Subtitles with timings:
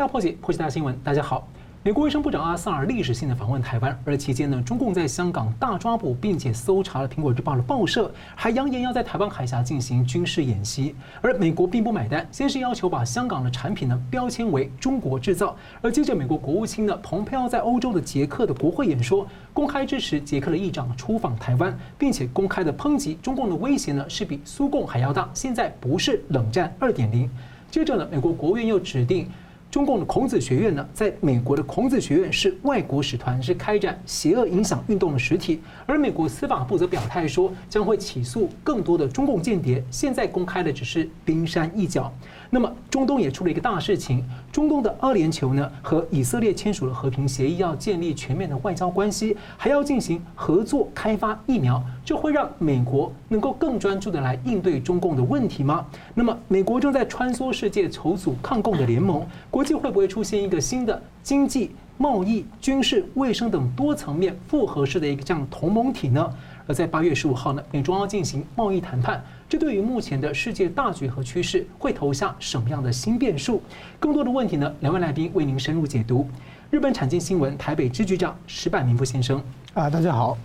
[0.00, 0.98] 大破解，破解大新闻。
[1.04, 1.46] 大家好，
[1.82, 10.94] 美国卫生部长阿萨尔历史性的访问台湾，而期间呢，中共在香港大抓捕，并且搜查了《苹果日报》的报社，还扬言要在台湾海峡进行军事演习。
[11.20, 27.28] 而美国并不买单，先是要求把香港的产品呢标签为中国制造，而接着美国国务卿呢蓬佩奥在欧洲的捷克的国会演说，公开支持捷克的议长出访台湾，并且公开的抨击中共的威胁呢是比苏共还要大，现在不是冷战二点零。
[27.70, 29.28] 接着呢，美国国务院又指定。
[29.70, 35.60] 中共的孔子学院呢，在美国的孔子学院是外国使团，是开展邪恶影响运动的实体。
[35.86, 39.80] 而美国司法部则表态说，将会起诉更多的中共间谍。
[39.88, 42.12] 现在公开的只是冰山一角。
[42.52, 55.86] 那么，中东也出了一个大事情，中东的阿联酋呢和以色列签署了和平协议，要建立全面的外交关系，还要进行合作开发疫苗，这会让美国能够更专注的来应对中共的问题吗？
[56.12, 66.28] 那么，美国正在穿梭世界筹组抗共的联盟，国际会不会出现一个新的经济、贸易、军事、卫生等多层面复合式的一个这样同盟体呢？
[66.70, 69.20] 而在八月十五号呢，美中要进行贸易谈判。
[69.48, 73.60] 这对于目前的世界大局和趋势会投下什么样的新变数？
[73.98, 74.72] 更多的问题呢？
[74.78, 76.28] 两位来宾为您深入解读。
[76.70, 79.42] 日本产经新闻台北支局长石柏明夫先生，
[79.74, 80.38] 啊，大家好。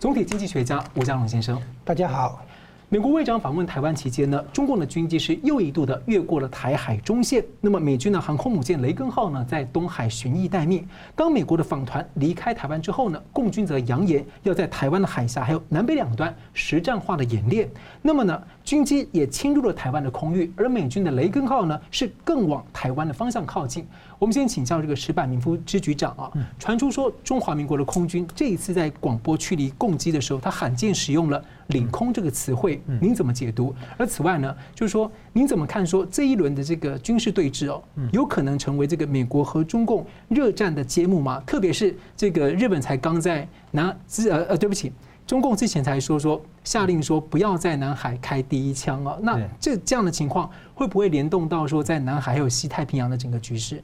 [0.00, 2.44] 总体经济学家吴家龙先生，大家好。
[2.92, 7.44] 美国外长访问台湾期间呢，中共的军机是又一度的越过了台海中线。
[7.60, 10.84] 那么美军的航空母舰雷根号呢，在东海巡弋待命。
[11.14, 17.70] 当美国的访团离开台湾之后呢，共军则扬言要在台湾的海峡还有南北两端实战化的演练。
[18.02, 23.86] 那么呢，军机也侵入了台湾的空域，而美军的雷根号呢，是更往台湾的方向靠近。
[24.18, 33.74] 我们先请教这个石板明夫支局长啊，传出说中华民国的空军这一次在广播驱离共机的时候，他罕见使用了“领空”这个词汇，您怎么解读？
[33.96, 37.82] 而此外呢，就是说您怎么看说这一轮的这个军事对峙哦，
[38.12, 41.42] 有可能成为这个美国和中共热战的揭幕吗？
[41.46, 44.92] 特别是这个日本才刚在南之呃呃，对不起，
[45.26, 53.82] 中共之前才说说下令说不要在南海开第一枪啊，那这这样的情况会不会联动到说在南海还有西太平洋的整个局势？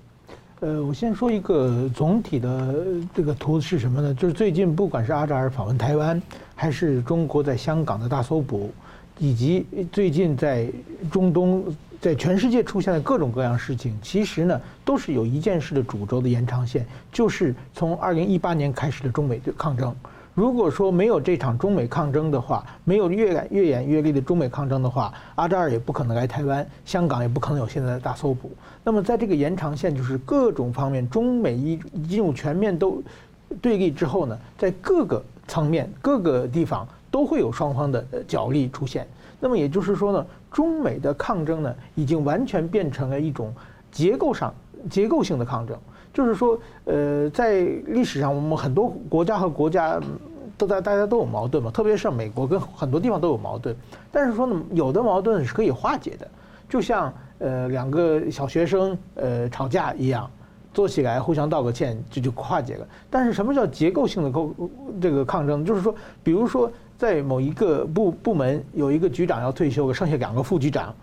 [0.60, 2.74] 呃，我先说一个总体的
[3.14, 4.14] 这个图是什么呢？
[4.14, 6.20] 就是最近不管是阿扎尔访问台湾，
[6.54, 8.72] 还是中国在香港的大搜捕，
[9.18, 10.66] 以及最近在
[11.12, 11.62] 中东、
[12.00, 19.94] 在全世界出现的各种各样事情，其实呢，都是有一件事的主轴的延长线，就是从二零一八年开始的中美对抗争。
[20.36, 28.50] 如果说没有这场中美抗争的话，没有越演越演越烈的中美抗争的话，阿扎尔也不可能来台湾，香港也不可能有现在的大搜捕。
[28.84, 33.02] 那么在这个延长线，就是各种方面中美一进入全面都
[33.62, 39.08] 对立之后呢，在各个层面、各个地方都会有双方的角力出现。
[39.40, 43.50] 那么也就是说呢，中美的抗争呢，已经完全变成了一种
[43.90, 44.52] 结构上
[44.90, 45.74] 结构性的抗争。
[46.16, 50.00] 就是说，呃，在历史上，我们很多国家和国家
[50.56, 51.70] 都在，大家都有矛盾嘛。
[51.70, 53.76] 特别是美国跟很多地方都有矛盾，
[54.10, 56.26] 但是说呢，有的矛盾是可以化解的，
[56.70, 60.30] 就像呃两个小学生呃吵架一样，
[60.72, 62.88] 坐起来互相道个歉，这就化解了。
[63.10, 64.54] 但是什么叫结构性的构
[64.98, 65.62] 这个抗争？
[65.66, 70.94] 就是说，比如说在某一个部部门有一个局长要退休了，剩下两个副局长。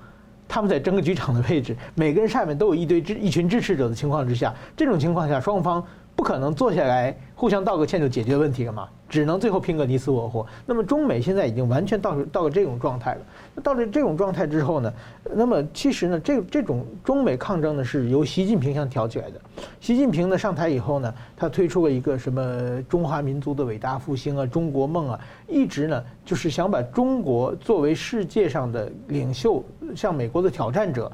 [0.47, 5.83] 他们在争个局长的位置，每个人下面都有一堆支一群支持者的情况之下，这种情况下，双方
[6.15, 10.45] 不可能坐下来互相道个歉就解决问题了嘛，只能最后拼个你死我活。
[10.65, 13.21] 那么中美现在已经完全到到了这种状态了。
[13.55, 14.93] 那到了这种状态之后呢，
[15.33, 19.41] 那么其实呢，这这种中美抗争呢是由习近平想挑起来的。
[19.81, 29.63] 习近平呢上台以后呢，他推出了一个什么中华民族的伟大复兴啊，中国梦啊，一直呢就是想把中国作为世界上的领袖，
[29.95, 31.11] 向美国的挑战者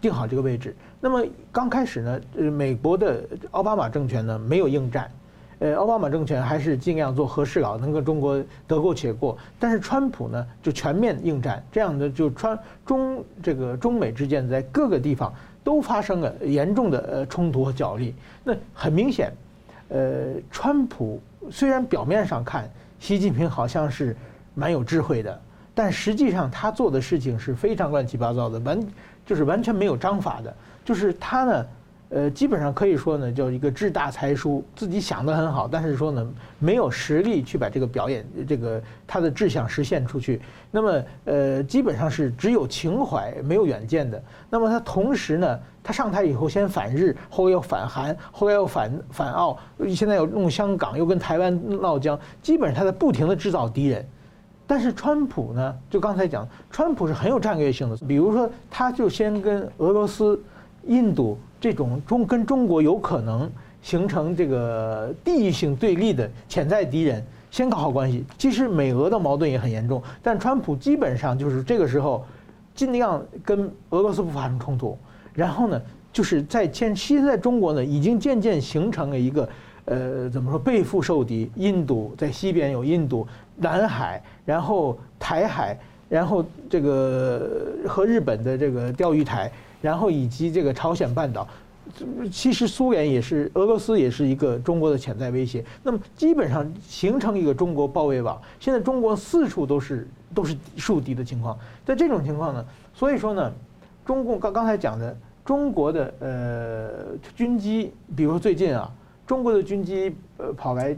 [0.00, 0.76] 定好这个位置。
[1.04, 1.22] 那么
[1.52, 5.10] 刚开始呢，呃，美国的奥巴马政权呢没有应战，
[5.58, 9.36] 呃，奥巴马政权还是尽量做和事佬，能跟中国得过且过。
[9.60, 15.30] 但是川普呢就全面应战，这样的就川中这个中美之间在各个地方
[15.62, 18.14] 都发生了严重的呃冲突和角力。
[18.42, 19.30] 那很明显，
[19.90, 21.20] 呃，川普
[21.50, 22.66] 虽然表面上看
[22.98, 24.16] 习近平好像是
[24.54, 25.38] 蛮有智慧的，
[25.74, 28.80] 但实际上他做的事情是非常乱七八糟的，完
[29.26, 30.56] 就是完全没有章法的。
[30.84, 31.66] 就是他呢，
[32.10, 36.24] 呃，基本上可以说呢，叫一个志大才疏，自己想得很好，但是说呢，
[36.58, 40.40] 没有实力去把这个表演，这个他的志向实现出去。
[40.70, 44.22] 那么，呃，基本上是只有情怀，没有远见的。
[44.50, 49.58] 那么他同时呢，他上台以后先反日，后来又反韩，后来又反反澳，
[49.88, 54.06] 现在又弄香港，又跟台湾闹僵，基本上他在不停地制造敌人。
[54.66, 60.40] 但是川普呢，就刚才讲，川普是很有战略性的，比如说，他就先跟俄罗斯。
[60.86, 63.50] 印度这种中跟中国有可能
[63.82, 68.24] 形成这个地域性对立的潜在敌人，先搞好关系。
[68.38, 72.24] 其实美俄的矛盾也很严重，但川普基本上就是这个时候
[72.74, 74.98] 尽量跟俄罗斯不发生冲突，
[75.32, 75.80] 然后呢，
[76.12, 79.48] 就是在现现在中国呢已经渐渐形成了一个。
[79.86, 81.50] 呃，怎么说背腹受敌？
[81.56, 85.78] 印度在西边有印度、南海，然后台海，
[86.08, 89.52] 然后这个和日本的这个钓鱼台，
[89.84, 91.46] 然后以及这个朝鲜半岛。
[92.32, 95.62] 其实苏联也是，俄罗斯也是一个中国的潜在威胁。
[95.82, 98.40] 那么基本上形成一个中国包围网。
[98.58, 101.58] 现在中国四处都是都是树敌的情况。
[101.84, 102.64] 在这种情况呢，
[102.94, 103.52] 所以说呢，
[104.06, 105.14] 中共刚刚才讲的
[105.44, 108.90] 中国的呃军机，比如说最近啊。
[109.26, 110.94] 中国的军机呃跑来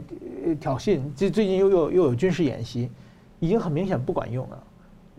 [0.59, 2.89] 挑衅，最最近又又又有军事演习，
[3.39, 4.63] 已经很明显不管用了。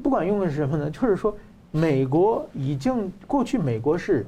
[0.03, 0.91] 不管用的是什么呢？
[0.91, 1.35] 就是说，
[1.70, 4.25] 美国已经过去，美国是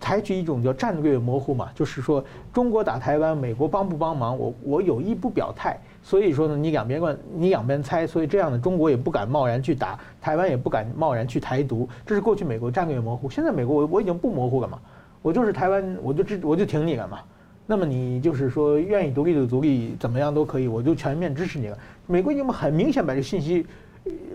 [0.00, 5.78] 采取一种叫战略模糊嘛，就是说中国打台湾，美国帮不帮忙，我我有意不表态。
[6.02, 11.86] 所以说呢，你两边关，你两边猜，所以这样的中国也不敢贸然去打台湾，也不敢贸然去台独。
[12.06, 13.28] 这是过去美国战略模糊。
[13.28, 14.80] 现在美国我我已经不模糊了嘛，
[15.20, 17.20] 我就是台湾，我就支我就挺你了嘛。
[17.66, 21.78] 那么你就是说愿意独立的独立，怎么样都可以，我就全面支持你了。
[22.06, 23.64] 美国已经很明显把这信息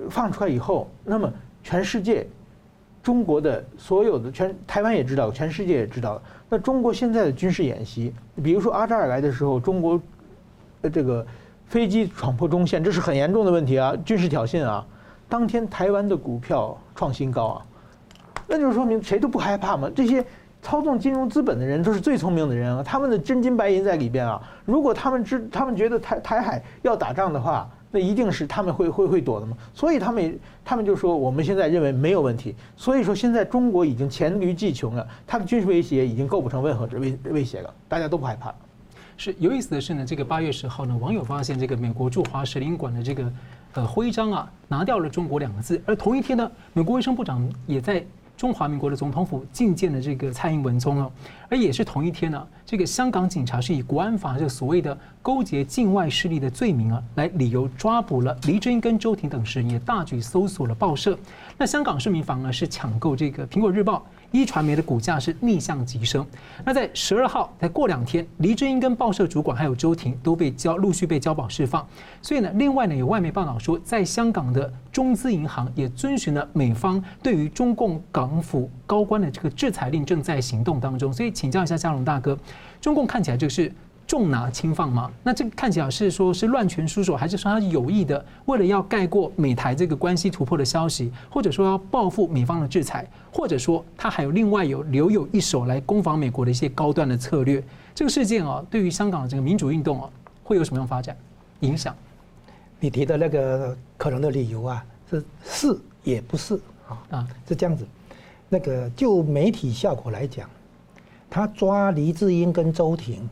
[0.10, 1.30] 放出来以后，那么
[1.63, 2.28] 全世界，
[3.06, 6.19] 中国的所有的全台湾也知道，全世界也知道。
[6.50, 8.12] 那中国现在的军事演习，
[8.44, 10.02] 比如说阿扎尔来的时候，中国
[10.81, 11.24] 呃这个
[11.68, 14.84] 飞机闯破中线，这是很严重的问题啊，军事挑衅啊。
[15.30, 17.66] 当天台湾的股票创新高啊，
[18.48, 20.25] 那就是说明谁都不害怕嘛，这些。
[20.62, 24.42] 操纵金融资本的人都是最聪明的人啊，他们的真金白银在里边啊。
[24.66, 29.56] 如果他们知，他们觉得台台海要打仗的话，那一定是他们会会会躲的嘛。
[29.74, 32.54] 所以他们他们就说，我们现在认为没有问题。
[32.76, 38.54] 所以说现在中国已经黔驴技穷了，他的军事威胁已经构不成任何威威胁了，大家都不害怕。
[39.16, 43.34] 是有意思的是呢，这个八月十号呢，网友发现这个美国驻华使领馆的这个
[43.76, 48.06] 呃徽章啊，拿掉了“中国”两个字，而同一天呢，美国卫生部长也在。
[48.38, 51.12] 中华民国的总统府觐见了这个蔡英文总统，
[51.50, 61.18] 而也是同一天呢，这个香港警察是以国安法这个所谓的勾结境外势力的罪名啊，来理由抓捕了黎智英跟周庭等十人，也大举搜索了报社。
[61.58, 64.06] 那香港市民反而是抢购这个苹果日报。
[64.31, 66.25] 一传媒的股价是逆向急升。
[66.63, 71.88] 那在十二号，再过两天，黎智英跟报社主管还有周婷都被交陆续被交保释放。
[72.22, 81.12] 所以呢，另外呢，有外媒报道说，在香港的中资银行也遵循了美方对于中共港府高官的这个制裁令，正在行动当中。
[81.13, 82.38] 所以请教一下嘉龙大哥，
[82.81, 83.72] 中共看起来就是。
[84.07, 85.12] 重拿轻放吗？
[85.24, 97.63] 那这个看起来是说是乱拳出手，还是说他有意的为了要盖过美台这个关系突破的消息，或者说要报复美方的制裁，或者说他还有另外有留有一手来攻防美国的一些高端的策略？
[97.96, 100.10] 这个事件啊，对于香港的这个民主运动啊，
[100.44, 101.18] 会有什么样发展
[101.62, 101.96] 影响？
[102.80, 106.54] 你提的那个可能的理由啊，是是也不是
[106.88, 107.88] 啊啊，是这样子。
[108.50, 110.48] 那个就媒体效果来讲，
[111.28, 113.28] 他抓黎智英跟周庭。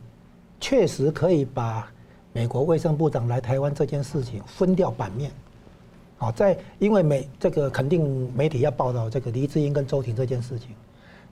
[0.63, 1.85] 确实可以把
[2.31, 5.29] 美国卫生部长来台湾这件事情分掉版面，
[6.17, 10.69] 好，在因为美这个肯定媒体要报道这个黎智英跟周庭这件事情，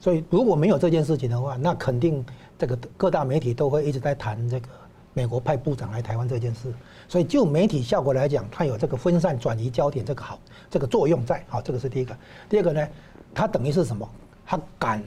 [0.02, 2.26] 所以如果没有这件事情的话，那肯定
[2.60, 4.68] 这个各大媒体都会一直在谈这个
[5.14, 6.74] 美国派部长来台湾这件事，
[7.08, 10.38] 所以就媒体效果来讲，它有这个分散转移焦点这个好
[10.70, 12.14] 这个作用在，好，这个是第一个。
[12.50, 12.86] 第二个呢，
[13.34, 14.06] 它等于是什么？
[14.46, 15.02] 它敢。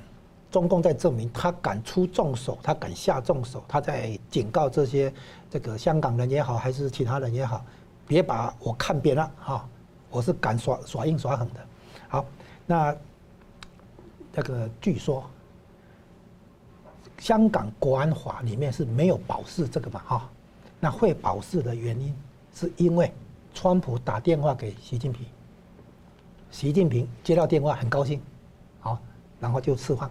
[0.54, 5.12] 中共在证明他敢出重手，他敢下重手，他在警告这些
[5.50, 7.64] 这个香港人也好，还是其他人也好，
[8.06, 9.68] 别把我看扁了哈，
[10.11, 11.61] 我是敢耍耍硬耍狠的。
[12.06, 12.25] 好，
[12.66, 12.96] 那
[14.32, 15.28] 这个据说
[17.18, 20.30] 香港国安法里面是没有保释这个嘛哈，
[20.78, 22.14] 那会保释的原因
[22.54, 23.12] 是因为
[23.52, 25.26] 川普打电话给习近平，
[26.52, 28.23] 习近平接到电话很高兴，
[28.78, 28.96] 好，
[29.40, 30.08] 然后就释放。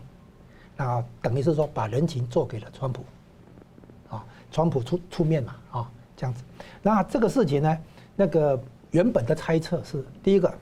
[0.75, 3.03] 那等于是说把人情做给了川普，
[4.09, 6.43] 啊，川普出出面嘛，啊，这样子。
[6.81, 7.77] 那这个事情呢，
[8.15, 8.59] 那个
[8.91, 10.53] 原本的猜测是，第一个，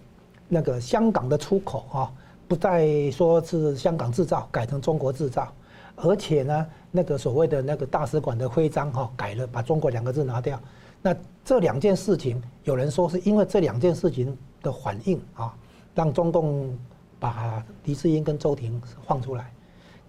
[0.47, 2.11] 那个香港的出口啊，
[2.47, 5.51] 不再说是香港制造，改成中国制造，
[5.95, 10.59] 而且呢，那个所谓的那个大使馆的徽章哈，改了，把中国两个字拿掉。
[11.01, 15.55] 那这两件事情，有人说是因为这两件事情的反应啊，
[15.95, 16.77] 让中共
[17.19, 19.51] 把黎智英跟周婷放出来。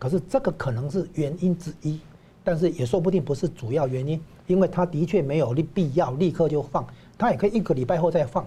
[0.02, 2.00] 可是这个可能是原因之一，
[2.42, 6.84] 但是也说不定不是主要原因，因为他的确没有立必要立刻就放，
[7.16, 8.44] 他也可以一个礼拜后再放。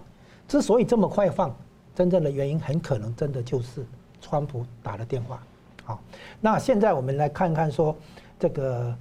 [0.49, 1.55] 之所以这么快放，
[1.95, 3.85] 真正的原因很可能真的就是
[4.19, 5.41] 川普打了电话，
[5.85, 6.01] 好，
[6.41, 7.95] 那现在我们来看看说
[8.37, 8.93] 这个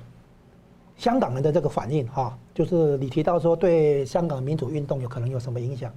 [0.96, 5.92] 香港人的这个反应哈，就是你提到说对香港民主运动有可能有什么影响？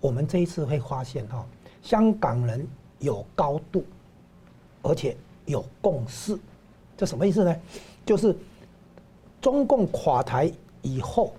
[0.00, 1.46] 我们这一次会发现哈，
[1.82, 2.66] 香港人
[2.98, 3.84] 有高度，
[4.82, 6.38] 而且有共识，
[6.96, 7.56] 这什么意思呢？
[8.06, 8.36] 就是
[9.40, 11.34] 中共垮台以后，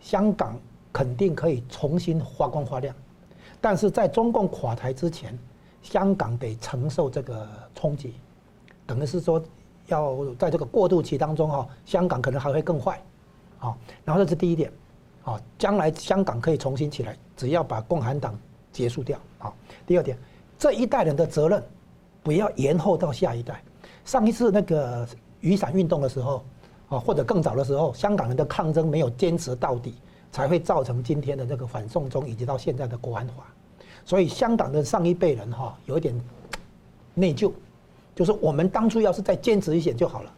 [0.00, 0.58] 香港
[0.92, 2.94] 肯定可以重新发光发亮，
[3.60, 5.38] 但是在中共垮台之前，
[5.82, 8.14] 香港得承受这个冲击，
[8.86, 9.42] 等于是说
[9.86, 13.02] 要在这个过渡期当中哈，香港可能还会更坏，
[13.58, 14.72] 啊，然后这是第一点，
[15.24, 18.38] 啊，将来香港可以重新起来，只要把共产党
[18.72, 19.52] 结束掉，啊，
[19.86, 20.16] 第二点，
[20.58, 21.62] 这一代人的责任
[22.24, 23.62] 不要延后到下一代。
[24.04, 25.06] 上一次那个
[25.40, 26.44] 雨伞运动的时候，
[26.88, 29.94] 啊，或者更早的时候，香港人的抗争没有坚持到底，
[30.32, 33.44] 才会造成今天的这个反送中以及到现在的国安法。
[34.04, 36.18] 所以香港的上一辈人哈，有一点
[37.14, 37.52] 内疚，
[38.14, 40.32] 就是我们当初要是再坚持一些就好了。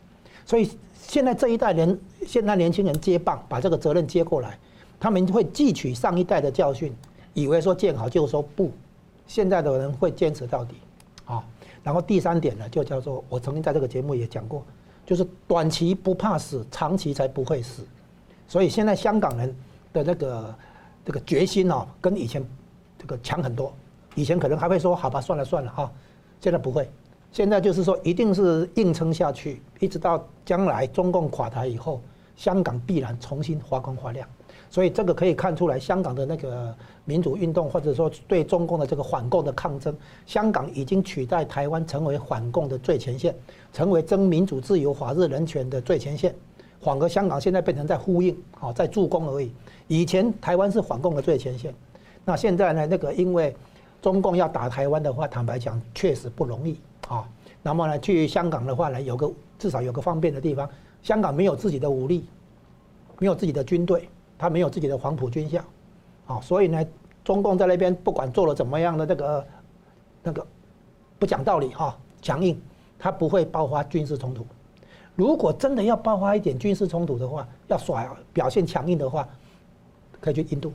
[0.45, 4.59] 所以现在这一代人，现在年轻人接棒，把这个责任接过来，
[5.00, 6.95] 他们会汲取上一代的教训，
[7.35, 8.71] 以为说见好就收，不，
[9.26, 10.76] 现在的人会坚持到底，
[11.87, 14.64] 然后第三点呢，就叫做我曾经在这个节目也讲过，
[15.07, 17.87] 就是短期不怕死，长期才不会死。
[18.49, 19.55] 所以现在香港人
[19.93, 20.55] 的那个
[21.05, 22.45] 这个决心哦，跟以前。
[22.99, 23.73] 这个强很多，
[24.14, 25.93] 以前可能还会说好吧，算了算了哈，
[26.40, 26.90] 现在不会，
[27.31, 32.00] 现在就是说一定是硬撑下去，一直到将来中共垮台以后，
[32.37, 34.26] 香港必然重新发光发亮。
[34.69, 39.95] 所以这个可以看出来，香港的那个民主运动，或者说对中共的这个反共的抗争，
[40.27, 43.35] 香港已经取代台湾成为反共的最前线，
[43.73, 46.35] 成为争民主、自由、法治、人权的最前线。
[46.81, 49.51] 反而香港现在变成在呼应，好在助攻而已。
[49.89, 51.75] 以前台湾是反共的最前线。
[52.25, 52.87] 那现在呢？
[52.87, 53.55] 那个因为
[54.03, 57.27] 中共要打台湾的话，坦白讲确实不容易啊。
[57.63, 60.69] 那么呢，去香港的话呢，有个至少有个方便的地方，
[61.03, 62.27] 香港没有自己的武力，
[63.19, 65.62] 没有自己的军队，他没有自己的黄埔军校，
[66.26, 66.85] 啊，所以呢，
[67.25, 69.47] 中共在那边不管做了怎么样的这个
[70.23, 70.47] 那个
[71.19, 72.61] 不讲道理哈，强硬，
[72.99, 74.47] 他不会爆发军事冲突。
[75.14, 79.26] 如果真的要爆发一点军事冲突的话，要耍表现强硬的话，
[80.21, 80.73] 可以去印度。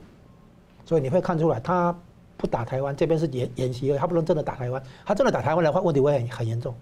[0.84, 1.96] 所以你会看出来，他
[2.36, 4.82] 不打台湾，这边是演演习，他不能真的打台湾。
[5.06, 6.74] 他真的打台湾的话，问题会很很严重。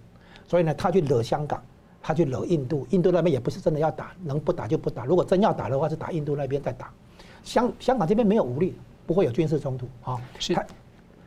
[0.48, 1.62] 所以呢，他去惹香港，
[2.02, 5.04] 他去惹印度，印度那边也不是真的要打，能不打就不打。
[5.04, 6.90] 如果真要打的话，是打印度那边再打。
[7.42, 8.74] 香香港这边没有武力，
[9.06, 10.20] 不会有军事冲突啊。
[10.38, 10.56] 是。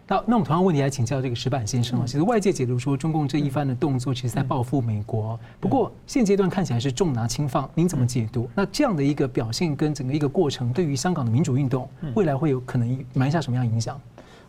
[0.05, 5.39] 那那我们同样问题来请教这个石板先生啊，其实外界解读说中共这一番的动作，其实在报复美国。
[5.61, 8.49] 不过现阶段看起来是重拿轻放，您怎么解读？
[8.53, 13.99] 那这样的一个表现跟整个一个过程，对于香港的民主运动，未来会有可能埋下什么样影响？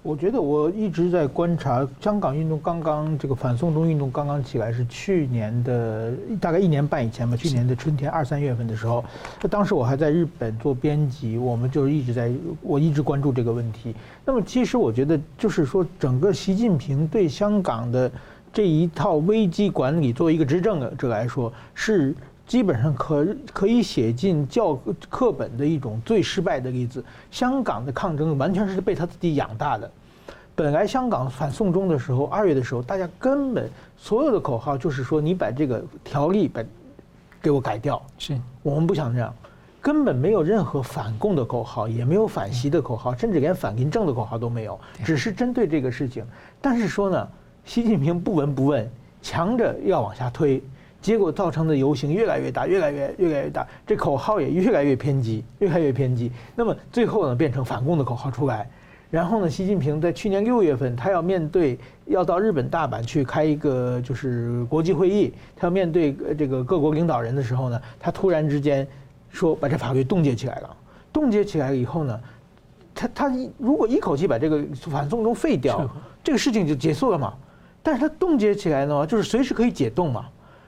[0.05, 9.03] 我觉得我一直在观察香港运动刚刚这个反送中运动刚刚起来是去年的大概一年半以前吧，去年的春天二三月份的时候，
[9.49, 12.31] 当时我还在日本做编辑，我们就一直在
[12.61, 13.97] 我一直关注这个问题。
[14.27, 18.13] 那么其实我觉得就是说，整个习近平对香港的
[18.53, 22.15] 这一套危机管理，作为一个执政者来说，是
[22.47, 27.05] 基本上可可以写进教课本的一种最失败的例子。
[27.31, 29.91] 香港的抗争完全是被他自己养大的。
[30.55, 36.63] 本来香港反送中的时候，二月的时候，大家根本所有的口号就是说，你把这个条例把
[37.43, 38.01] 给我改掉。
[38.19, 39.35] 是我们不想这样，
[39.81, 46.25] 根本没有任何反共的口号，也没有反习的口号，甚至连反林政的口号都没有，只是针对这个事情。
[46.61, 47.29] 但是说呢，
[47.65, 48.89] 习近平不闻不问，
[49.23, 50.63] 强着要往下推，
[51.05, 56.33] 结果造成的游行越来越大，越来越越来越大，这口号也越来越偏激，越来越偏激。
[56.57, 58.67] 那么最后呢，变成反共的口号出来。
[59.11, 68.89] 然后呢，习近平在去年六月份，他要面对要到日本大阪去开一个就是国际会议，他要面对这个各国领导人的时候呢，他突然之间
[69.29, 70.77] 说把这法律冻结起来了。
[71.13, 72.19] 冻结起来了以后呢，
[72.95, 75.87] 他他如果一口气把这个反送中废掉，
[76.23, 77.35] 这个事情就结束了嘛。
[77.83, 80.25] 但是他冻结起来呢，就是随时可以解冻嘛。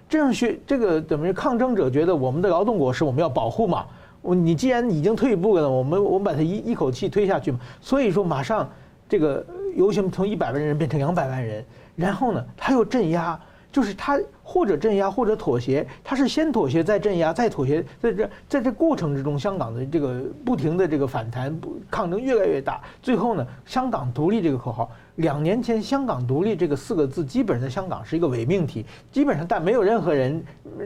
[0.08, 3.86] 这样学这个怎么抗争者觉得我们的劳动果实我们要保护嘛。
[4.22, 7.60] 我你既然已经退一步了，我们我们把它一一口气推下去嘛。
[7.80, 8.68] 所以说马上
[9.08, 9.44] 这个
[9.76, 13.38] 游行从一百万人变成两百万人，然后呢他又镇压，
[13.70, 24.90] 就是他或者镇压或者妥协，他是先妥协再镇压再妥协，在这在这过程之中，香港的这个不停的这个反弹不抗争越来越大，最后呢香港独立这个口号。
[25.16, 30.42] 两年前，香港独立这个四个字，基本上在香港是一个伪命题，基本上但没有任何人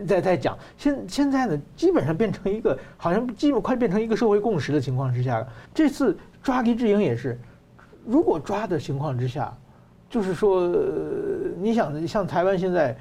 [0.07, 0.57] 在在讲。
[0.77, 5.49] 现现在呢，基本上变成一个好像基本快变成一个社会共识的情况之下了。
[5.75, 7.39] 这次抓黎智英也是，
[8.07, 9.53] 如果抓的情况之下，
[10.09, 10.69] 就是说，
[11.59, 12.97] 你想像台湾现在，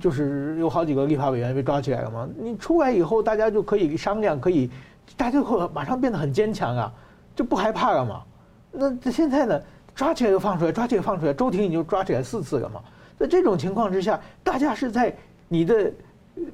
[0.00, 4.68] 就是有好几个立法委员被抓起来了嘛，你出来以后，大家就可以商量，可以，
[5.16, 6.92] 大家就会马上变得很坚强啊，
[7.36, 8.22] 就不害怕了嘛。
[8.70, 9.60] 那这现在呢，
[9.94, 12.80] 抓起来就放出来，抓起来放出来，周庭你就抓起来四次了嘛。
[13.18, 15.14] 在这种情况之下，大家是在
[15.48, 15.92] 你的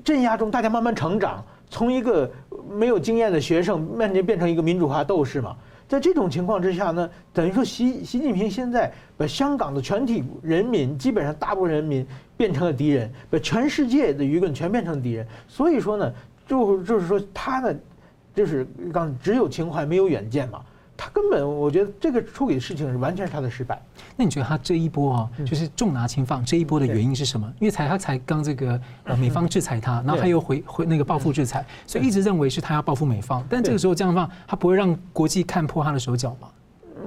[0.04, 2.30] 镇压中，大家慢慢成长，从一个
[2.68, 5.56] 没有经验的学生，慢慢变成一个民主化斗士嘛。
[5.86, 15.26] 在这种情况之下呢，等于说习习近平现在把香港的全体人民，基本上大部分人民变成了敌人，把全世界的舆论全变成敌人。
[15.46, 16.12] 所以说呢，
[16.46, 17.74] 就就是说他呢，
[18.34, 20.60] 就是刚只有情怀没有远见嘛。
[21.00, 23.80] 他根本，我觉得这个处理的事情是完全是他的失败。
[24.16, 27.50] 那你觉得他这一波啊，就是重拿轻放这一波的原因是什么？
[27.60, 33.46] 因为才他才刚这个呃美方制裁他，然后他又回回那个报复制裁，所以一直认为是他要报复美方。
[33.48, 36.48] 但这个时候这样放，他不会让国际看破他的手脚吗？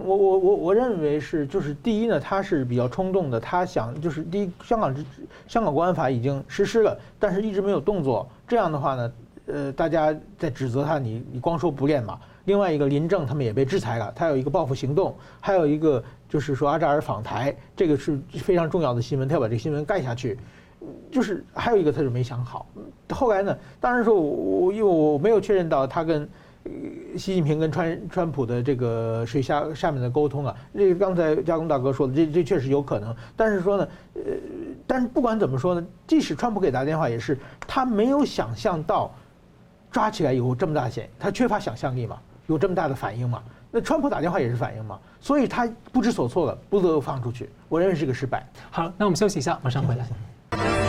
[0.05, 5.03] 我我我我认为是，就是第一呢，他是比较冲动的，他想就是第一，香港之
[5.49, 8.25] 香港国安法已经实施了，但是一直没有动作。
[8.47, 9.11] 这样的话呢，
[9.47, 12.17] 呃，大家在指责他，你你光说不练嘛。
[12.45, 20.37] 另外一个林郑他们也被制裁了，他有一个报复行动，还有一个就是说阿扎尔访台，这个是非常重要的新闻，他要把这个新闻盖下去。
[21.11, 22.65] 就是还有一个他就没想好，
[23.11, 26.27] 后来呢，当然说我因为我没有确认到他跟
[27.15, 33.15] 习近平跟川川普的这个水下下面的沟通啊，这个刚才嘉公大哥说的，这这确实有可能。
[33.37, 34.21] 但是说呢，呃，
[34.87, 39.13] 但是不管怎么说呢，即使川普给打电话，也是他没有想象到
[39.91, 42.19] 抓起来以后这么大险，他缺乏想象力嘛。
[42.51, 43.41] 有这么大的反应吗？
[43.71, 44.99] 那川普打电话也是反应吗？
[45.21, 47.49] 所以他不知所措了，不得不放出去。
[47.69, 48.45] 我认为是个失败。
[48.69, 50.80] 好，那我们休息一下，马上回来。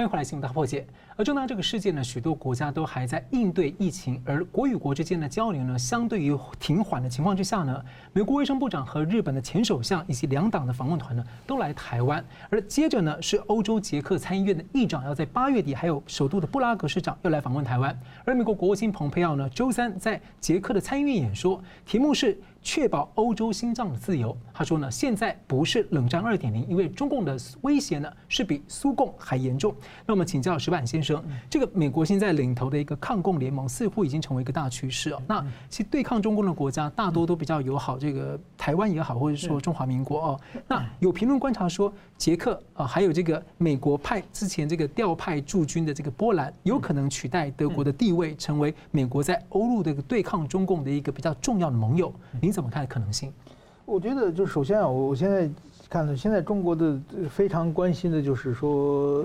[0.00, 0.86] 欢迎回来，新闻大破解。
[1.14, 7.84] 而正当这个世界呢，许多国家都还在应对疫情，而国与国之间的交流呢，相对于停缓的情况之下呢，
[8.14, 12.24] 美国卫生部长和日本的前首相以及两党的访问团呢，都来台湾。
[12.48, 17.94] 而接着呢，是欧洲捷克参议院的议长要在八月底，还有首都的布拉格市长要来访问台湾。
[18.24, 22.40] 而美国国务卿蓬佩奥呢，周三在捷克的参议院演说，题目是。
[22.62, 24.36] 确保欧洲心脏的自由。
[24.52, 29.74] 他说呢，现在不是冷战二点零，因为中共的威胁呢是比苏共还严重。
[30.06, 35.22] 那我们请教石板先生，这个美国现在领头的一个抗共联盟似乎已经成为一个大趋势哦。
[35.26, 40.40] 那其实对抗中共的国家大多都比较友好，这个台湾也好，或者说中华民国哦。
[40.68, 52.12] 那有评论观察说，捷克啊，还有这个美国派之前这个调派驻军的这个波兰，有可能取代德国的地位，成为美国在欧陆这个对抗中共的一个比较重要的盟友。
[52.38, 53.32] 你怎么看可能性？
[53.86, 55.48] 我觉得，就首先啊，我我现在
[55.88, 59.24] 看到，现在中国的非常关心的就是说，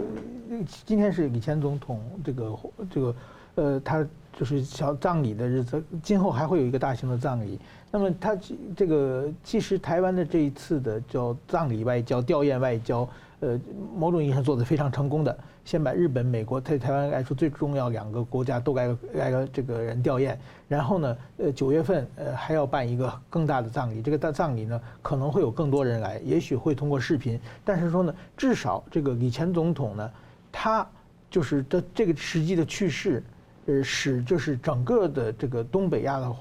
[0.86, 3.16] 今天是李前总统这个这个
[3.56, 7.60] 呃，他就是小葬礼的日子，今后还会有一个大型的葬礼。
[7.90, 8.38] 那么他
[8.76, 13.08] 这个其实台湾的这一次的叫葬礼外交、吊唁外交，
[13.40, 13.58] 呃，
[13.96, 15.36] 某种意义上做得非常成功的。
[15.64, 20.36] 先把日本、美国对台湾来说最重要两个国家都来来个这个人吊唁，
[20.68, 30.12] 然后呢，呃，九月份呃还要办一个更大的葬礼，这个大葬礼呢可能会有更多人来，也许会通过视频，但是说呢，至少这个李前总统呢，
[30.52, 30.88] 他
[31.32, 33.24] 就是这这个实际的去世，
[33.66, 36.36] 呃，使就是整个的这个东北亚的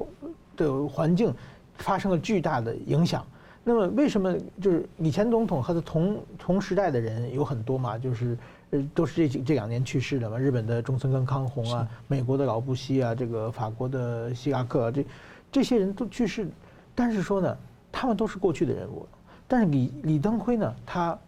[0.56, 1.34] 的环境
[1.76, 3.24] 发生了巨大的影响。
[3.66, 7.96] 那么为什么就是以前总统和他同同时代的人有很多嘛？
[7.98, 8.36] 就是
[8.70, 8.84] 呃。
[8.94, 15.06] 都是这几这两年去世的嘛，日本的中村根康弘啊，美国的老布希啊，这个法国的希拉克啊，这
[15.50, 16.46] 这些人都去世，
[16.94, 17.56] 但是说呢，
[17.90, 19.06] 他们都是过去的人物。
[19.48, 21.18] 但是李李登辉呢，他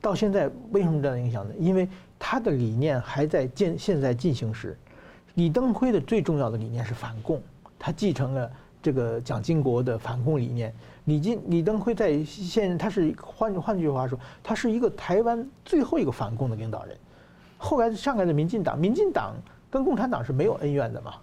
[0.00, 1.54] 到现在为什么这样影响呢？
[1.58, 4.76] 因为他的理念还在进现在进行时。
[5.38, 7.40] 李登辉的最重要的理念是反共，
[7.78, 8.50] 他继承了
[8.82, 10.74] 这个蒋经国的反共理念。
[11.04, 16.96] 李金李登辉在现他是换换句话说，他是一个台湾最后一个反共的领导人。
[17.56, 19.36] 后来上来的民进党，民进党
[19.70, 21.14] 跟共产党是没有恩怨的嘛，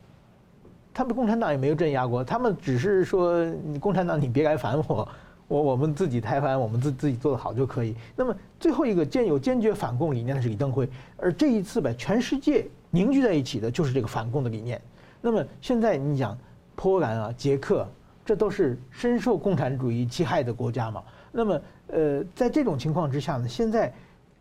[0.94, 3.46] 他们共产党也没有镇压过，他们只是说
[3.82, 5.06] 共产党你别来烦我，
[5.50, 7.94] 我我们自己台湾我们自自己做得好就可以。
[8.16, 14.82] 那么最后一个坚有坚决反共理念的是李登辉，而这一次把全世界凝聚在一起的就是这个反共的理念。
[15.22, 16.38] 那么现在你讲
[16.76, 17.86] 波兰啊，捷克。
[18.28, 21.04] 这都是深受共产主义侵害的国家嘛。
[21.32, 23.94] 那么，呃，在这种情况之下呢，现在，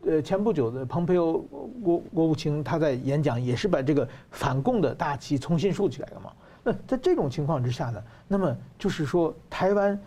[0.06, 1.34] 呃，前不久的蓬佩奥
[1.82, 6.32] 国国务卿他在演讲也是把这个反共的大旗重新竖起来了嘛。
[6.62, 10.00] 那在这种情况之下呢，那么就是说，台湾，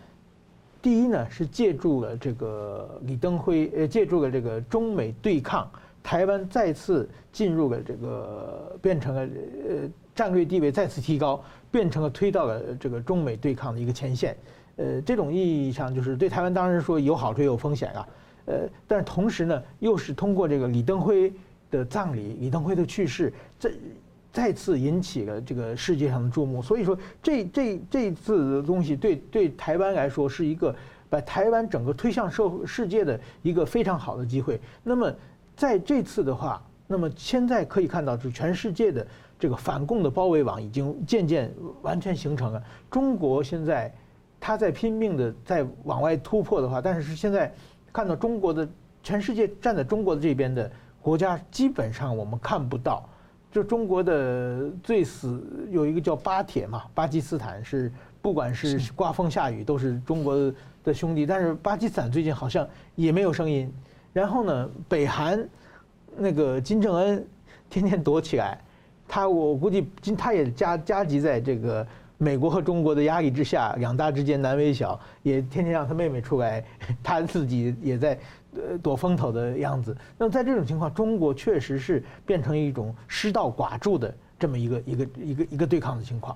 [0.82, 5.70] 第一呢是借助了这个李登辉，呃，借助了这个中美对抗，
[6.08, 14.34] 台湾再次进入了这个变成了呃战略地位再次提高，变成了推到了这个中美对抗的一个前线。
[14.76, 18.08] 呃，这种意义上就是对台湾当然说有好处也有风险啊。
[18.46, 21.30] 呃，但是同时呢，又是通过这个李登辉
[21.70, 23.70] 的葬礼，李登辉的去世，这。
[24.30, 30.74] 再次引起了这个世界上的注目，所以说这这这次的东西对对台湾来说是一个
[31.10, 34.60] 把台湾整个推向社会世界的一个非常好的机会。
[34.84, 35.12] 那么
[35.58, 39.04] 在这次的话，那么现在可以看到，就全世界的
[39.40, 42.62] 这个反共的包围网已经渐渐完全形成了。
[42.88, 43.92] 中国现在
[44.38, 47.52] 他在拼命的在往外突破的话，但是现在
[47.92, 48.66] 看到中国的
[49.02, 50.70] 全世界站在中国的这边的
[51.02, 53.04] 国家，基本上我们看不到。
[53.50, 57.90] 就中国的最死有一个叫巴铁嘛，巴基斯坦是
[58.22, 60.36] 不管是刮风下雨都是中国
[60.84, 63.72] 的兄弟，但是巴基斯坦最近好像也没有声音。
[64.12, 65.48] 然后呢，北韩
[66.16, 67.26] 那个金正恩
[67.70, 68.58] 天天躲起来，
[69.06, 76.64] 他我估计今他也加加急在这个美国和中国的压力之下，两大之间难为小，也天天让他妹妹出来，
[77.02, 78.18] 他自己也在。
[78.56, 79.94] 呃，躲风头的样子。
[80.16, 86.34] 那么在这种情况，中国确实是变成一种失道寡助的这么一个一个一个一个对抗的情况。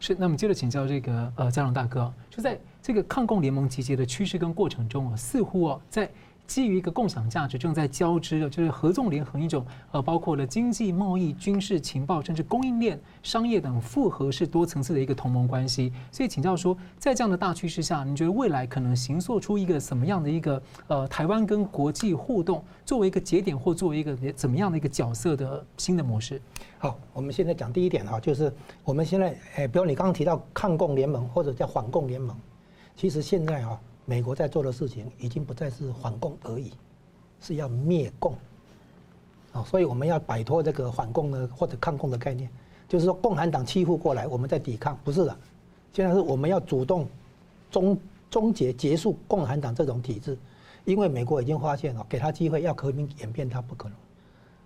[0.00, 0.16] 是。
[0.18, 6.08] 那么接着请教这个呃，佳龙大哥，就在这个抗共联盟集结的趋势跟过程中啊，似乎啊在。
[6.50, 15.92] 基于一个共享价值正在交织的，就是合纵连横一种，呃，包括了经济、贸易、军事、情报，甚至供应链、商业等复合式多层次的一个同盟关系。
[16.10, 26.42] 所以请教说，在这样的大趋势下，你觉得未来可能形塑出一个什么样的一个呃，台湾跟国际互动作为一个节点，或作为一个怎么样的一个角色的新的模式？
[26.78, 32.36] 好，我们现在讲第一点哈，就是我们现在，哎，比如你刚刚提到抗共联盟或者叫反共联盟，
[32.96, 33.80] 其实现在哈。
[34.10, 36.72] 美国在做的事情已经不再是反共而已，
[37.40, 38.34] 是要灭共。
[39.52, 42.50] 啊，所以我们要摆脱这个反共的或者抗共的概念，
[42.88, 45.36] 就是说共产党欺负过来，我们在抵抗，不是的。
[45.92, 47.06] 现在是我们要主动
[47.70, 47.96] 终
[48.28, 50.36] 终结结束共产党这种体制，
[50.84, 53.96] 因为美国已经发现了，给他机会要和平演变，他不可能。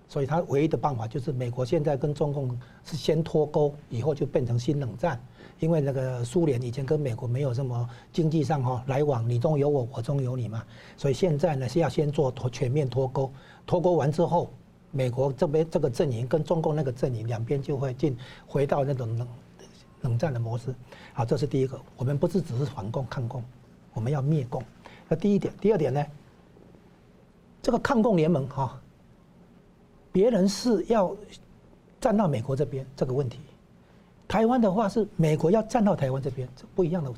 [0.09, 5.21] 所以他唯一的办法就是美国现在跟中共是先脱钩，以后就变成新冷战。
[5.61, 10.63] 因为那个苏联以前跟美国没有什么经济上哈来往，你中有我，我中有你嘛，
[10.97, 13.33] 所以现在呢是要先做脱全面脱钩，
[13.65, 14.51] 脱钩完之后，
[14.91, 19.29] 美国这边这个阵营跟中共那个阵营两边就会进回到那种冷
[20.03, 20.75] 冷战的模式。
[21.13, 23.43] 好，这是第一个，我们不是只是反共抗共，
[23.93, 24.63] 我们要灭共。
[25.09, 26.05] 那第一点，第二点呢，
[27.63, 28.81] 这个抗共联盟哈，
[30.13, 31.17] 别人是要
[32.01, 33.39] 站到美国这边这个问题。
[34.27, 37.13] 台湾的话是美国要站到台湾这边，这不一样的。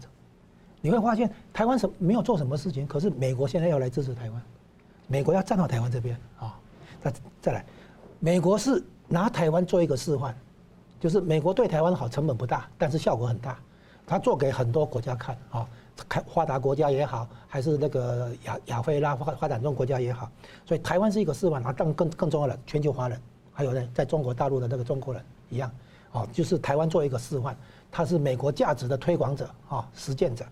[0.81, 4.43] 你会发现台湾什没有做什么事情，可是美国现在要来支持台湾，
[5.09, 6.59] 美国要站到台湾这边啊。
[7.03, 7.65] 再再来，
[8.19, 10.35] 美国是拿台湾做一个示范，
[11.01, 13.59] 就是美国对台湾好，成本不大，但是效果很大。
[14.07, 15.67] 他做给很多国家看啊，
[16.09, 20.31] 开发达国家也好，还是那个亚亚非拉发发展中国家也好，
[20.65, 21.65] 所以台湾是一个示范。
[21.65, 23.21] 啊，更更更重要的，全球华人，
[23.53, 25.71] 还有呢，在中国大陆的那个中国人一样。
[26.17, 27.55] 哦，就是台湾做一个示范，
[27.91, 30.47] 他是美国价值的推广者啊，实践者。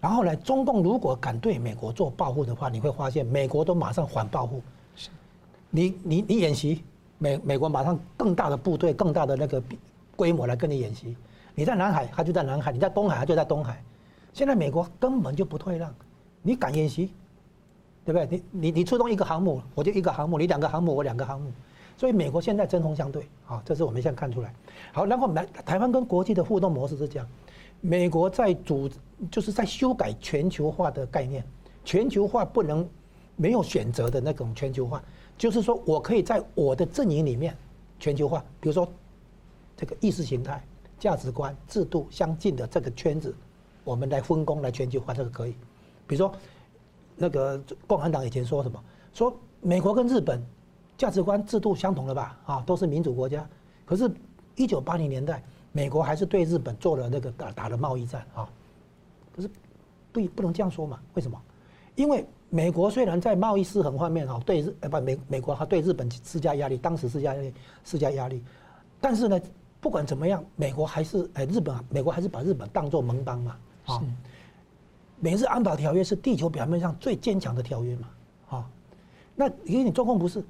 [0.00, 4.62] 然后呢，中共如果敢对美国做报复的话，你会发现美国都马上反报复。
[4.96, 5.10] 是，
[5.68, 6.82] 你你你演习，
[7.18, 9.62] 美美国马上更大的部队、更大的那个
[10.16, 11.14] 规模来跟你演习。
[11.54, 13.82] 你在南海，他就在南海；你在东海，他就在东海。
[14.32, 15.92] 现在美国根本就不退让，
[16.40, 17.12] 你敢演习，
[18.06, 18.26] 对不对？
[18.26, 21.50] 你你你出动一个航母，我就一个航母；你两个航母，我两个航母。
[21.98, 24.54] 所以美国现在针锋相对，啊，这是我们现在看出来。
[24.92, 27.28] 好，然后我们来台湾跟国际的互动模式是这样：
[27.80, 28.88] 美国在主，
[29.32, 31.44] 就是在修改全球化的概念。
[31.84, 32.88] 全球化不能
[33.34, 35.02] 没有选择的那种全球化，
[35.36, 37.56] 就是说我可以在我的阵营里面
[37.98, 38.88] 全球化，比如说
[39.76, 40.62] 这个意识形态、
[41.00, 43.34] 价值观、制度相近的这个圈子，
[43.82, 45.50] 我们来分工来全球化，这个可以。
[46.06, 46.32] 比如说
[47.16, 48.80] 那个共产党以前说什么？
[49.12, 50.40] 说美国跟日本。
[50.98, 52.36] 价值观制度相同了吧？
[52.44, 53.48] 啊，都是民主国家。
[53.86, 54.10] 可是，
[54.56, 58.50] 一九八零年代，美国还是对日本做了那个打打了贸易战啊。
[59.34, 59.48] 可是，
[60.12, 60.98] 不不能这样说嘛？
[61.14, 61.40] 为什么？
[61.94, 68.42] 因为美国虽然在贸易失衡方面啊，对日呃不美美国还对日本施加压力，当时施加压力施加压力。
[69.00, 69.40] 但是呢，
[69.80, 73.56] 不管怎么样，美国还是哎日本美国还是把日本当做盟邦嘛。
[73.86, 74.02] 啊，
[75.20, 78.08] 美日安保条约是地球表面上最坚强的条约嘛。
[78.48, 78.70] 啊，
[79.36, 80.44] 那因为你中共不是。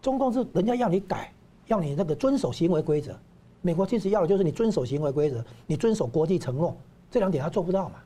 [0.00, 1.32] 中共是人家要你改，
[1.66, 3.18] 要你那个遵守行为规则。
[3.60, 6.76] 美国其实要的就是你遵守行为规则，你遵守国际承诺，
[7.10, 7.96] 这两点他做不到嘛。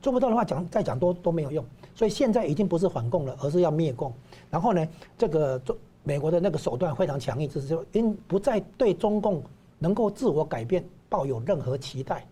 [0.00, 1.64] 做不到的话，讲再讲多都没有用。
[1.94, 4.12] 所以现在已经不是反共了，而是要灭共。
[4.50, 9.42] 然后呢，这个中美国的那个手段非常强硬，就是说因不再对中共
[9.78, 12.24] 能够自我改变抱有任何期待。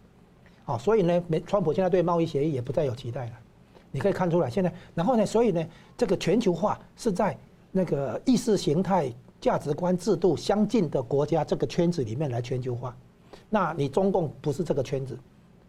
[0.64, 3.32] 啊，所以呢，美川普现在对贸易协议也不再有期待了。
[3.90, 5.64] 你可以看出来，现在，然后呢，所以呢，
[5.96, 7.36] 这个全球化是在
[7.76, 12.96] 那个意识形态、价值观、制度相近的国家这个圈子里面来全球化。
[13.50, 15.18] 那你中共不是这个圈子，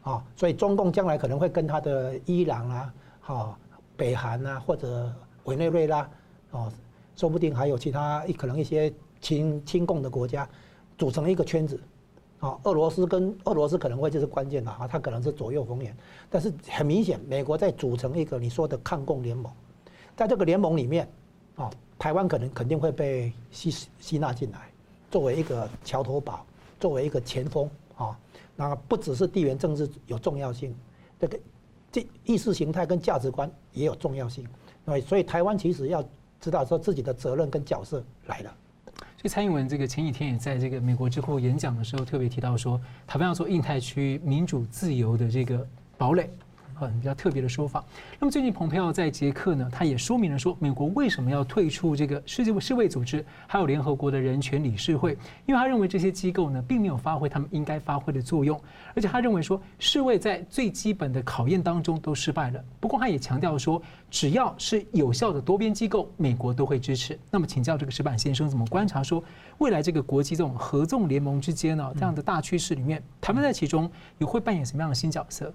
[0.03, 3.59] 啊，所以中共将来可能会跟他的伊朗啊、好
[3.97, 6.09] 北韩啊或者委内瑞拉，
[6.51, 6.71] 哦，
[7.17, 10.47] 说不定还有其他可能一些亲亲共的国家
[10.97, 11.77] 组成一个圈子。
[12.39, 15.93] 啊，俄罗斯跟俄罗斯可能会就是关键的啊，它可能是左右逢源，
[16.29, 19.51] 但是很明显，美国在组成一个你说的抗共联盟，
[20.15, 21.09] 在这个联盟里面，
[21.55, 21.69] 啊，
[22.07, 24.59] 台湾可能肯定会被吸吸纳进来，
[25.11, 26.45] 作为一个桥头堡，
[26.79, 28.17] 作为一个前锋啊，
[28.55, 30.73] 那不只是地缘政治有重要性，
[31.19, 31.37] 这个
[31.91, 34.47] 这意识形态跟价值观也有重要性，
[34.85, 36.01] 对，所以台湾其实要
[36.39, 38.55] 知道说自己的责任跟角色来了。
[39.17, 45.67] 所以蔡英文这个前几天也在这个美国之后演讲的时候，特别提到说，台湾要做印太区民主自由的这个
[45.97, 46.29] 堡垒。
[46.77, 47.83] 很比较特别的说法。
[48.19, 58.59] 那么最近蓬佩奥在捷克呢，他也说明了说，美国为什么要退出这个世界世卫组织，还有联合国的人权理事会，因为他认为这些机构呢，并没有发挥他们应该发挥的作用，
[58.95, 62.63] 而且他认为说，世卫在最基本的考验当中都失败了。
[62.79, 67.17] 不过他也强调说，只要是有效的多边机构，美国都会支持。
[67.31, 69.23] 那么请教这个石板先生，怎么观察说，
[69.57, 75.53] 未来这个国际这种合纵联盟之间呢，这样的大趋势里面，台湾在其中也会扮演什么样的新角色？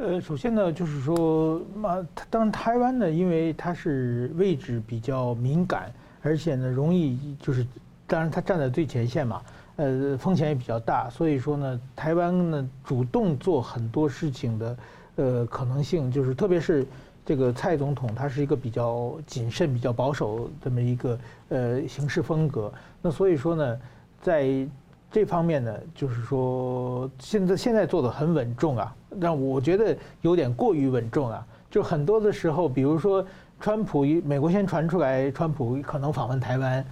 [0.00, 1.98] 呃，首先呢，就是说，嘛，
[2.30, 7.66] 当然台湾呢，因为它是位置比较敏感，而且呢，容易就是，
[8.06, 9.42] 当然它站在最前线嘛，
[9.76, 14.78] 呃，风险也比较大，所以说呢，台湾呢主动做很多事情的，
[15.16, 16.86] 呃，可能性就是，特别是
[17.26, 21.18] 这个蔡总统，他是一个比较谨慎、比较保守这么一个
[21.50, 23.78] 呃行事风格，那所以说呢，
[24.22, 24.66] 在。
[25.10, 31.44] 这方面呢，就是说现在现在做的很稳重啊，让我觉得有点过于稳重啊。
[31.70, 33.24] 就很多的时候，比如说
[33.60, 36.84] 川普，美国先传出来川普可能访问台湾，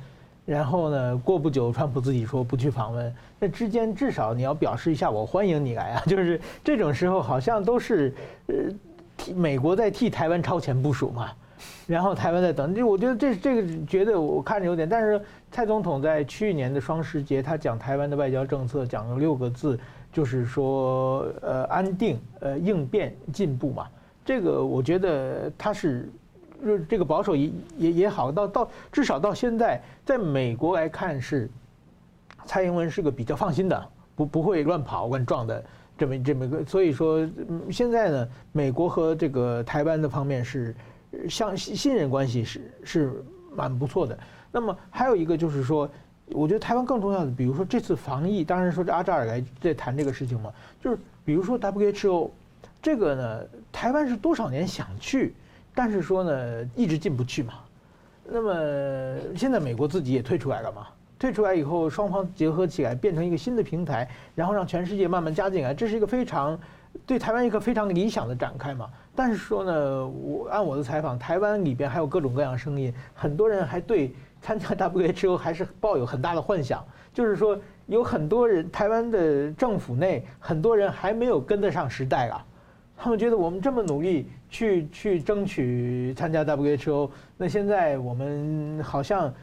[0.45, 6.03] 然后呢，过不久川普自己说不去访问，那之间至少你要表示一下我欢迎你来啊。
[6.07, 8.15] 就是这种时候好像都是
[8.47, 8.55] 呃，
[9.17, 11.31] 替美国在替台湾超前部署嘛。
[11.89, 15.19] 然后台湾在等，就我觉得这这个觉得我看着有点，但是
[15.51, 19.81] 蔡总统在去年的双十节，他讲台湾的外交政策，讲了六个字，
[20.13, 23.87] 就是说呃安定呃应变进步嘛。
[24.23, 26.11] 这个我觉得他是，
[26.87, 31.49] 这个保守也也也好，到到至少到现在，在美国来看是，
[32.45, 35.65] 蔡英文是个比较放心的，不不会乱跑乱撞的
[35.97, 37.27] 这么这么个，所以说
[37.71, 40.77] 现在呢，美国和这个台湾的方面是。
[41.29, 44.19] 像信任关系是是蛮不错的。
[44.51, 45.89] 那么还有一个就是说，
[46.29, 52.31] 我觉得台湾更重要的，比如说这次防疫，当然说这阿扎尔来在谈这个事情嘛，就是比如说 WHO
[52.81, 53.41] 这个呢，
[53.73, 55.35] 台湾是多少年想去，
[55.75, 57.55] 但是说呢一直进不去嘛。
[58.25, 60.87] 那么现在美国自己也退出来了嘛，
[61.19, 66.59] 退出来以后双方结合起来变成一个新的平台，然后让全世界慢慢加进来，这是一个非常
[67.07, 68.89] 对台湾一个非常理想的展开嘛。
[69.15, 82.45] 但是说呢，我按我的采访，台湾里边还有各种各样的声音，很多人还对参加 WHO 还是抱有很大的幻想，就是说有很多人，台湾的政府内很多人还没有跟得上时代啊，
[82.97, 89.35] 他们觉得我们这么努力去去争取参加 WHO，那现在我们好像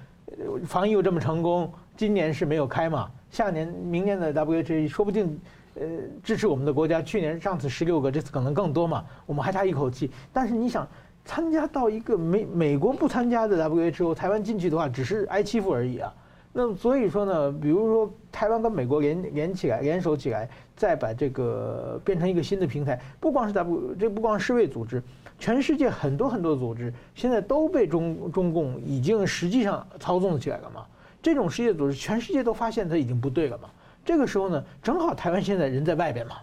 [0.66, 5.38] 防疫又这么成功，今年是没有开嘛，下年明年的 WHO 说不定。
[5.76, 5.86] 呃，
[6.24, 10.10] 支持我们的国家，去年上次十六个，这次可能更多嘛，我们还差一口气。
[10.32, 10.88] 但是你想
[11.24, 16.14] 参加到一个美美国不参加的 WHO，台湾进去的话，只是挨欺负而已啊。
[16.54, 25.04] 那所以说呢，比如说台湾跟美国联联起来，联手起来，再把这个变成一个新的平台，不光是 W，这不光是世卫组织，
[25.38, 30.86] 全世界很多很多组织现在都被中中共已经实际上操纵起来了嘛。
[31.22, 33.70] 这种世界组织，全世界都发现它已经不对了嘛。
[34.06, 36.36] 这个时候呢，正好台湾现在人在外边嘛，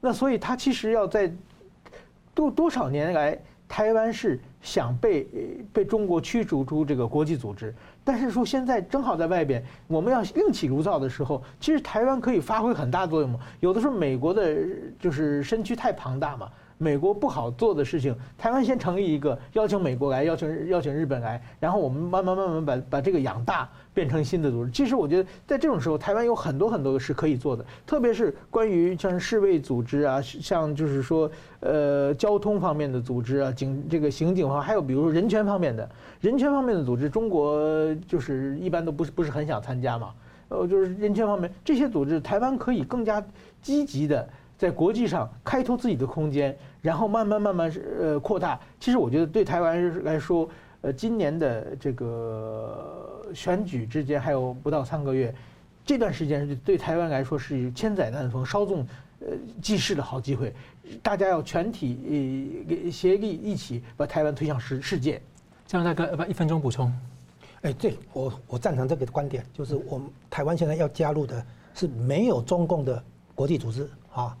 [0.00, 1.30] 那所以他其实要在
[2.34, 3.38] 多多少年来，
[3.68, 5.26] 台湾是想被
[5.72, 13.38] 被中国驱逐出这个国际组织，但是说现在正好在外边，我们要另起炉灶的时候，其实台湾可以发挥很大作用嘛。
[13.60, 14.56] 有的时候美国的
[14.98, 16.50] 就是身躯太庞大嘛，
[16.84, 24.70] 美国不好做的事情，台湾先成立一个，邀请美国来，邀请邀请日本来，然后我们慢慢慢慢把把这个养大，变成新的组织。
[24.70, 35.88] 其实我觉得在这种时候，台湾有很多很多的是可以做的，特别是关于像世卫组织啊，像就是说呃交通方面的组织啊，警这个刑警方，还有比如说人权方面的，
[36.20, 37.64] 人权方面的组织，中国
[38.06, 40.10] 就是一般都不是不是很想参加嘛。
[40.50, 43.24] 呃，就是人权方面这些组织，台湾可以更加
[43.62, 44.28] 积极的。
[44.56, 48.60] 在国际上开拓自己的空间，然后慢慢慢慢呃扩大。
[48.78, 50.46] 其实我觉得对台湾来说，
[50.82, 55.34] 呃，今年的这个选举之间还有不到三个月，
[55.86, 58.86] 这段时间对台湾来说是千载难逢、稍纵
[59.20, 59.28] 呃
[59.62, 60.52] 即逝的好机会。
[61.02, 65.18] 大家要全体呃协力一起把台湾推向世世界。
[65.66, 66.92] 江大哥，要不一分钟补充？
[67.62, 71.42] 哎，对我我赞成这个观点，就是我们台湾现在要加入的
[71.74, 73.02] 是没有中共的
[73.34, 74.36] 国际组织啊。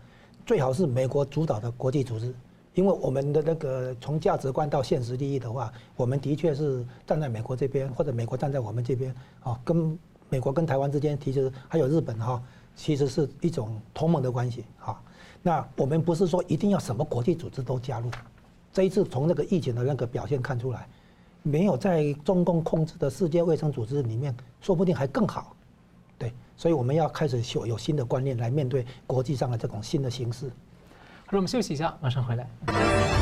[0.46, 2.34] 最好是美国主导的国际组织，
[2.74, 9.58] 因为我们的那个从价值观到现实利益的话，我们的确是站在美国这边，或者美国站在我们这边啊。
[9.64, 12.42] 跟美国跟台湾之间，其实还有日本哈，
[12.76, 15.00] 其实是一种同盟的关系啊。
[15.42, 18.10] 那我们不是说一定要什么国际组织都加入。
[18.70, 20.86] 这一次从那个疫情的那个表现看出来，
[21.42, 25.56] 没有在中共控制的世界卫生组织里面，说不定还更好。
[26.18, 30.46] 对所以我们要开始有有新的观念来面对国际上的这种新的形势。
[31.26, 33.13] 好了，我们休息一下，马上回来。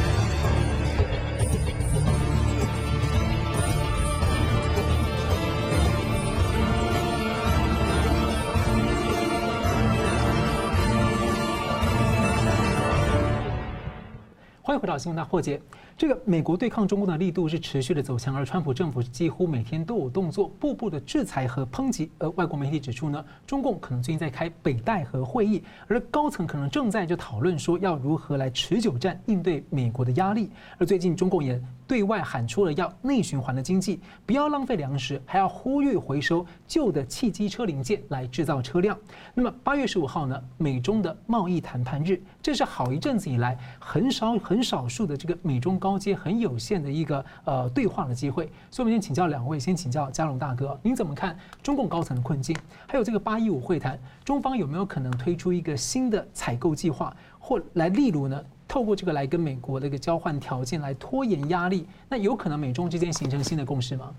[14.73, 15.61] 欢迎回到新闻大破解。
[15.99, 22.11] 这个美国对抗中共的力度是持续的走强，而川普政府几乎每天都有动作，步步的制裁和抨击。
[22.17, 30.49] 而外国媒体指出呢，中共可能最近在开北戴河会议，而高层可能正在就讨论说要如何来持久战应对美国的压力。
[30.79, 38.97] 而最近中共也对外喊出了要内循环的经济，不要浪费粮食，还要呼吁回收旧的汽机车零件来制造车辆。
[39.35, 48.51] 那么八月十五号呢，美中的贸易谈判日，这是好一阵子以来很少很少数的这个美中高阶很有限的一个呃对话的机会。
[48.71, 52.57] 所以，我们先请教两位，先请教嘉龙大哥，您怎么看中共高层的困境？
[52.87, 58.43] 还有这个八一五会谈，中方有没有可能推出一个新的采购计划，或来例如呢？
[58.69, 64.11] 透过这个来跟美国的一个交换条件来拖延压力，那有可能美中之间形成新的共识吗？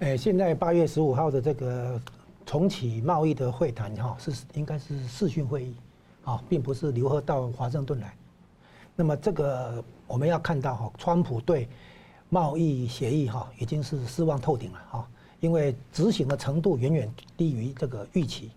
[0.00, 1.98] 诶，现在八月十五号的这个
[2.44, 5.74] 重启贸易的会谈哈，是应该是视讯会议，
[6.24, 8.14] 啊，并不是刘鹤到华盛顿来。
[8.96, 11.68] 那么这个我们要看到哈，川普对
[12.28, 18.50] 贸易协议哈已经是失望透顶了哈，因为执行的程度远远低于这个预期。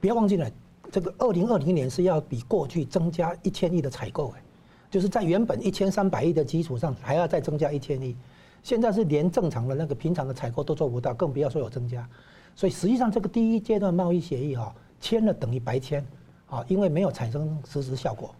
[0.00, 0.50] 不要忘记了。
[0.88, 4.42] 这个二零二零年是要比过去增加一千亿的采购，哎，
[4.88, 8.16] 就是在原本一千三百亿的基础上还要再增加一千亿，
[8.62, 12.08] 现在是连正常的那个平常的采购都做不到，更不要说有增加。
[12.54, 16.06] 所以实际上这个第一阶段贸易协议哈签了等于白签
[16.48, 18.32] 啊，因为没有产生实质效果。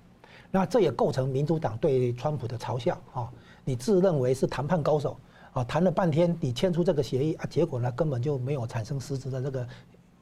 [0.51, 3.31] 那这也构成民主党对川普的嘲笑啊，
[3.65, 5.17] 你自认为是谈判高手
[5.53, 9.67] 啊，谈了半天你签出这个协议啊，结果呢根本就没有产生实质的这个。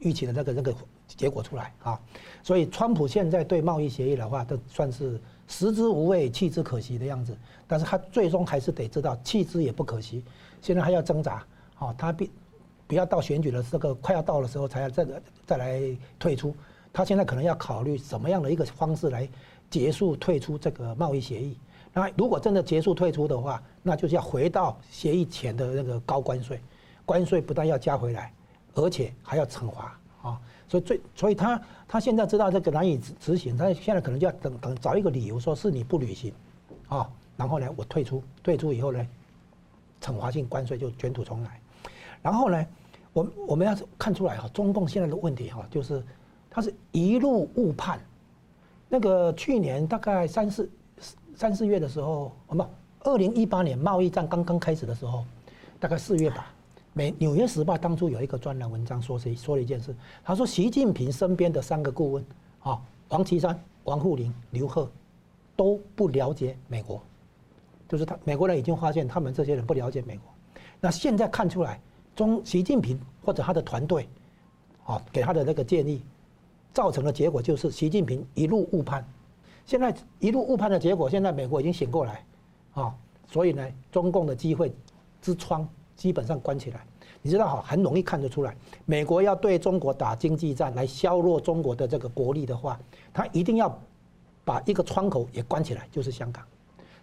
[0.01, 0.75] 预期的这个这个
[1.07, 1.99] 结果出来啊，
[2.43, 7.35] 所以川普现在对贸易协议的话，都算是食之无味，弃之可惜的样子。
[7.67, 10.23] 但是他最终还是得知道弃之也不可惜，
[10.61, 11.43] 现在还要挣扎
[11.79, 12.31] 啊，他必
[12.87, 15.07] 不要到选举的这个快要到的时候才要再
[15.47, 15.81] 再来
[16.19, 16.55] 退出。
[16.93, 19.27] 他现在可能要考虑什么样的一个方式来
[19.71, 21.59] 结束退出这个贸易协议。
[21.93, 26.61] 那如果真的结束退出的话，那就是要回到协议前的那个高关税，
[27.05, 28.33] 关税不但要加回来。
[28.77, 36.35] 而且还要惩罚啊，所以最所以他他现在知道这个难以执执行，他现在可能就要等等找一个理由，说是你不履行，
[36.89, 39.07] 啊，然后呢我退出，退出以后呢，
[40.01, 41.61] 惩罚性关税就卷土重来，
[42.21, 42.67] 然后呢，
[43.13, 46.03] 我我们要看出来哈，中共现在的问题哈，就是
[46.51, 48.01] 他是一路误判，
[48.95, 50.71] 那个去年大概三四
[51.35, 52.65] 三四月的时候，我们
[53.01, 55.25] 二零一八年贸易战刚刚开始的时候，
[55.81, 56.47] 大概四月吧。
[56.93, 59.93] 美《纽约时报》当初有一个专栏文章，说谁说了一件事，
[60.23, 62.25] 他说习近平身边的三个顾问，
[62.61, 64.89] 啊，王岐山、王沪宁、刘鹤，
[65.57, 67.03] 都不了解美国，
[67.89, 70.33] 就是他美国人已经发现他们这些人不了解美国。
[70.81, 71.81] 那现在看出来，
[72.15, 74.09] 中习近平或者他的团队，
[74.87, 76.01] 啊，给他的那个建议，
[76.75, 79.03] 造成的结果就是习近平一路误判。
[79.65, 82.23] 现在一路误判的结果，现在美国已经醒过来，
[82.75, 82.95] 啊，
[83.31, 84.71] 所以呢，中共的机会
[85.23, 85.67] 之窗。
[85.97, 86.85] 基本上关起来，
[87.23, 92.77] 你知道哈，很容易看得出来，美国要对中国打经济战来削弱中国的这个国力的话，
[93.13, 93.81] 他一定要
[94.45, 96.45] 把一个窗口也关起来，就是香港。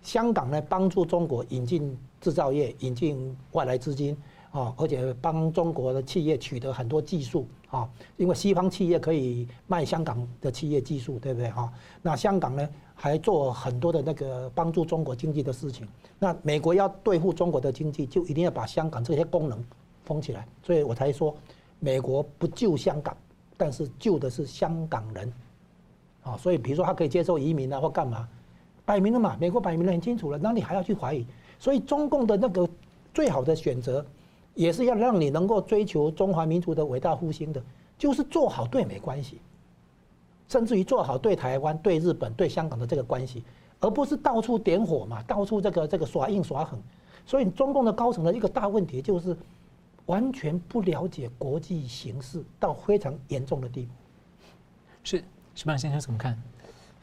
[0.01, 4.15] 香港呢，帮助中国引进制造业，引进外来资金
[4.51, 11.71] 啊，而且帮中国的企业取得很多技术啊，因为西方企业可以卖香港的企业技术，对不对哈？
[12.01, 15.87] 那香港呢，还做很多的那个帮助中国经济的事情。
[16.19, 19.63] 那美国要对付中国的经济，就一定要把香港这些功能
[20.03, 21.33] 封起来，所以我才说，
[21.79, 23.15] 美国不救香港，
[23.55, 25.33] 但是救的是香港人
[26.23, 26.35] 啊。
[26.35, 28.27] 所以比如说他可以接受移民啊，或干嘛。
[28.83, 31.25] 摆明了嘛，美国摆明了很清楚了，那你还要去怀疑？
[31.57, 32.67] 所以中共的那个
[33.13, 34.05] 最好的选择，
[34.61, 37.59] 也是要让你能够追求中华民族的伟大复兴的，
[37.97, 39.41] 就是做好对美关系，
[40.47, 43.43] 甚至于做好对台湾、对日本、对香港的这个关系，
[43.79, 46.79] 而不是到处点火嘛，到处这个这个耍硬耍狠。
[47.25, 49.35] 所以中共的高层的一个大问题就是，
[50.05, 53.91] 完全不了解国际形势到非常严重的地步。
[55.03, 55.23] 是，
[55.55, 56.39] 矢板先生怎么看？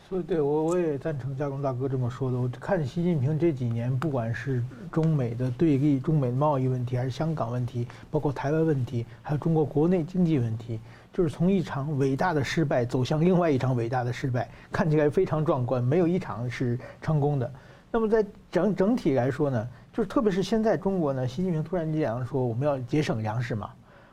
[0.09, 2.38] 所以，对我我也赞成嘉荣大哥这么说的。
[2.38, 10.80] 我看习近平这几年，不管是中美的对立、中美贸易问题，还是香港问题，包括台湾问题，还有中国国内经济问题，
[11.12, 17.52] 就是从一场伟大的失败走向另外一场伟大的失败，看起来非常壮观，没有一场是成功的。
[17.90, 23.68] 那么在整整体来说呢，就是特别是现在中国呢，习近平突然这样说，我们要节省粮食嘛，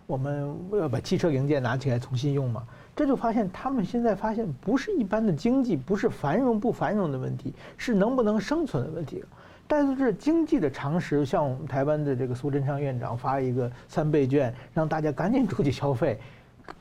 [0.07, 2.63] 我们要把汽车零件拿起来重新用嘛。
[2.95, 9.23] 这就发现，他们现在发现不是一般的经济，不是繁荣不繁荣的问题，是能不能生存的问题。
[9.67, 16.19] 但是这经济的常识，像我们台湾的这个苏贞昌院长发一个三倍券，让大家赶紧出去消费，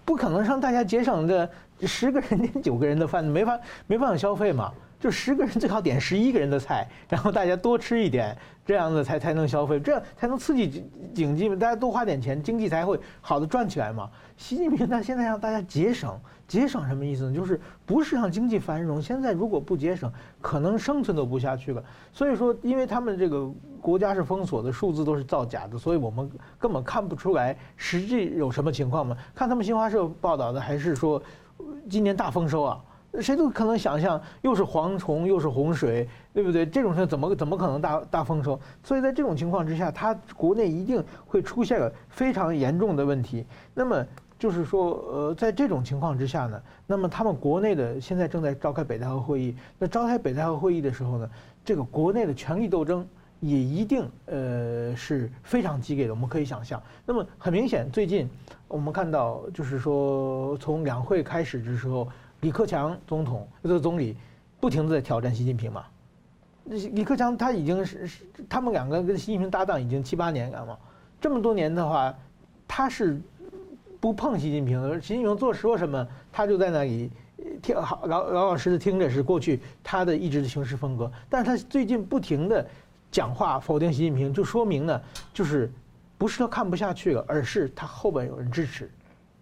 [0.05, 1.49] 不可能让大家节省这
[1.87, 4.71] 十个人连 九个人的饭，没法没办法消费嘛。
[5.05, 8.35] 就十个人最好点十一个人的菜，然后大家多吃一点，
[8.65, 10.83] 这样子才才能消费，这样才能刺激
[11.15, 14.09] 经济嘛，大家多花点钱，经济才会好的转起来嘛。
[14.39, 17.35] 习近平他现在让大家节省，节省什么意思呢？
[17.35, 21.85] 就是不是让经济繁荣，现在如果不节省，可能生存都不下去了。
[22.11, 23.47] 所以说，因为他们这个
[23.83, 26.27] 国家是封锁的，数字都是造假的，所以我们
[26.59, 29.15] 根本看不出来实际有什么情况嘛。
[29.35, 31.23] 看他们新华社报道的，还是说
[31.91, 32.81] 今年大丰收啊？
[33.21, 36.67] 谁都可能想象，又是蝗虫又是洪水，对不对？
[36.67, 38.59] 这种事怎么怎么可能大大丰收？
[38.83, 43.47] 所以在这种情况之下，它国内一定会出现个非常严重的问题。
[43.73, 44.05] 那么
[44.39, 49.55] 就是说，呃，在这种情况之下呢，那么他们国内的现在正在召开北戴河会议。
[49.79, 51.31] 那召开北戴河会议的时候呢，
[51.65, 53.07] 这个国内的权力斗争
[53.39, 56.13] 也一定呃是非常激烈的。
[56.13, 56.83] 我们可以想象。
[57.07, 58.29] 那么很明显，最近
[58.67, 62.09] 我们看到，就是说从两会开始的时候。
[62.45, 64.15] 李克强总统这个总理，
[64.61, 65.83] 不停的在挑战习近平嘛。
[66.67, 70.77] 李克强他已经是是他们两个跟习近平搭档已经七八年了嘛。
[71.19, 72.15] 这么多年的话，
[72.69, 73.19] 他是
[73.99, 75.01] 不碰习近平。
[75.01, 77.11] 习近平做说什么，他就在那里
[77.63, 81.11] 听好老老老实实听着，是过去他的一直的行事风格。
[81.31, 82.67] 但是他最近不停的
[83.11, 85.01] 讲话否定习近平，就说明呢，
[85.33, 85.73] 就是
[86.19, 88.91] 不是他看不下去了，而是他后边有人支持。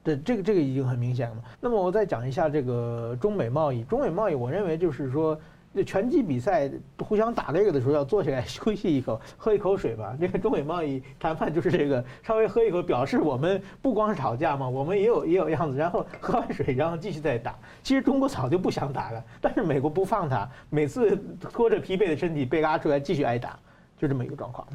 [0.04, 1.36] 对这个这个已经很明显了。
[1.60, 3.84] 那么我再讲一下这个中美贸易。
[3.84, 5.38] 中美贸易，我认为就是说，
[5.86, 10.16] 拳击比赛互相打这个的时候，要坐下来 休息一口，喝一口水吧。
[10.20, 15.78] 这个中美贸易谈判就是这个，稍微喝一口，表示我们不光是吵架嘛，我们也有也有样子。
[15.78, 17.54] 然后喝完水，然后继续再打。
[17.82, 23.56] 其实中国早就不想打了，但是美国不放他，每次拖着疲惫的身体被拉出来继续挨打，
[23.96, 24.66] 就这么一个状况。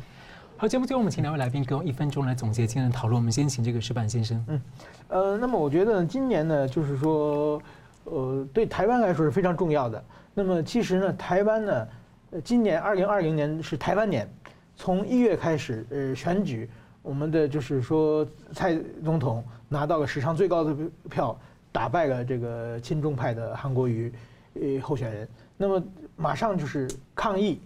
[0.59, 3.15] 好，节目最后我们请两位来宾给我一分钟来总结今天的讨论。
[3.15, 4.43] 我们先请这个石板先生。
[4.47, 4.61] 嗯，
[5.09, 7.61] 呃，那么我觉得今年呢，就是说，
[8.05, 10.03] 呃，对台湾来说是非常重要的。
[10.33, 11.87] 那么其实呢，台湾呢，
[12.31, 14.27] 呃今年二零二零年是台湾年，
[14.75, 16.67] 从一月开始，呃，选举，
[17.03, 20.75] 我们的就是说蔡总统拿到了史上最高的
[21.07, 21.39] 票，
[21.71, 24.11] 打败了这个亲中派的韩国瑜，
[24.55, 25.27] 呃，候选人。
[25.55, 25.83] 那么
[26.15, 27.61] 马上就是抗议。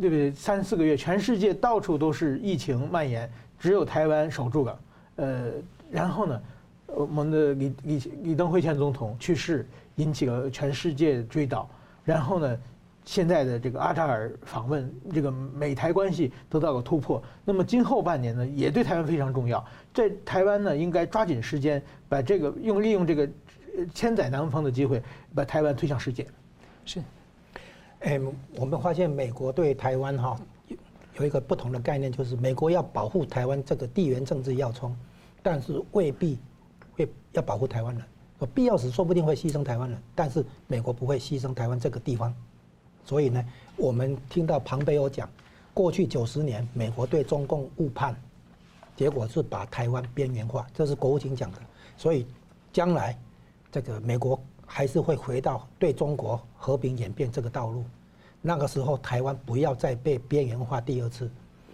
[0.00, 0.32] 对不对？
[0.32, 4.80] 三四个月，全世界到处都是疫情蔓延，只有台湾守住了。
[5.16, 5.50] 呃，
[5.90, 6.42] 然后呢，
[6.86, 11.66] 我们的李李李登辉前总统去世，引起了全世界追悼。
[12.02, 12.58] 然后呢，
[13.04, 17.22] 现在的这个阿扎尔访问，这个美台关系得到了突破。
[17.44, 19.62] 那么今后半年呢，也对台湾非常重要。
[19.92, 23.28] 在台湾呢，应该抓紧时间，把这个用利用这个
[23.92, 25.02] 千载难逢的机会，
[25.34, 26.26] 把台湾推向世界。
[26.86, 27.02] 是。
[28.00, 28.18] 哎，
[28.56, 30.38] 我们发现美国对台湾哈
[31.18, 34.96] 有一个不同的概念，就是美国要保护台湾这个地缘政治要冲，
[35.42, 36.38] 但是未必
[36.92, 38.04] 会要保护台湾人。
[38.40, 42.34] 有必要时说不定会牺牲台湾人，但是美国不会牺牲台湾这个地方。
[43.04, 43.44] 所以呢，
[43.76, 45.28] 我们听到庞贝欧讲，
[45.74, 48.16] 过去九十年美国对中共误判，
[48.96, 51.58] 结果是把台湾边缘化，这是国务卿讲的。
[51.98, 52.26] 所以
[52.72, 53.18] 将来
[53.70, 54.42] 这个美国
[54.72, 57.82] 还是会回到对中国和平演变这个道路。
[58.40, 61.28] 那个时候，台湾不要再被边缘化第二次。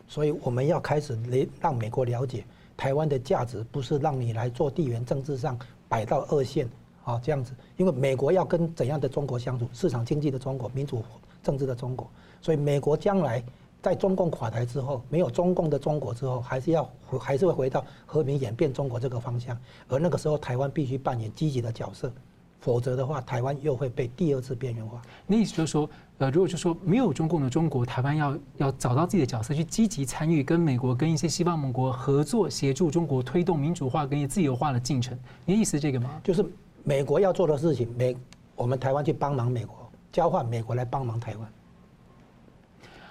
[0.08, 1.18] 所以我们要开始
[1.60, 2.42] 让美国了解，
[2.74, 5.58] 台湾的价值不是让你来做地缘政治上
[5.90, 6.66] 摆到二线
[7.04, 7.52] 啊这样子。
[7.76, 9.68] 因为美国要跟怎样的中国相处？
[9.74, 11.04] 市场经济的中国，民主
[11.42, 12.08] 政治的中国。
[12.40, 13.44] 所以美国将来
[13.82, 16.90] 在中共垮台之后，没有中共的中国之后，还是要
[17.20, 19.54] 还是会回到和平演变中国这个方向。
[19.86, 22.10] 而那个时候，台湾必须扮演积极的角色。
[22.66, 25.00] 否则的话，台湾又会被第二次边缘化。
[25.24, 25.88] 你意思就是说，
[26.18, 35.16] 呃，如果就说没有中共的中国，台湾要要找到自己的角色，去积极参与跟美国、跟一些西方盟国合作，协助中国推动民主化跟自由化的进程。
[35.44, 36.10] 你的意思这个吗？
[36.24, 36.44] 就是
[36.82, 38.16] 美国要做的事情，美
[38.56, 41.48] 我们台湾去帮忙美国，交换美国来帮忙台湾。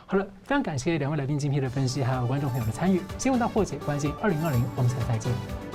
[0.06, 3.00] 好了，非常感谢两位来宾精辟的分析，还有观众朋友的参与。
[3.18, 5.75] 新闻大破解，关心二零二零，我们下次再见。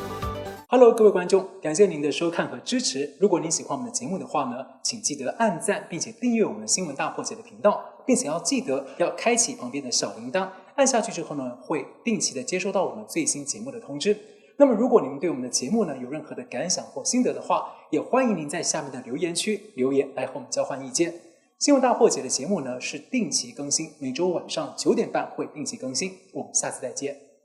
[0.73, 3.17] Hello，各位观众，感谢您的收看和支持。
[3.19, 14.17] 如果您喜欢我们的节目的话呢，请记得按赞，并且订阅我们新闻大破解的频道，并且要记得要开启旁边的小铃铛，按下去之后呢，会定期的接收到我们最新节目的通知。
[14.59, 21.13] 那么，如果您对我们的节目呢有任何的感想或心得的话，也欢迎您在下面的留言区留言来和我们交换意见。
[21.59, 26.13] 新闻大破解的节目呢是定期更新，每周晚上九点半会定期更新。
[26.33, 27.30] 我们下次再见。